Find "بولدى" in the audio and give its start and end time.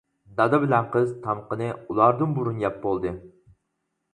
2.87-3.13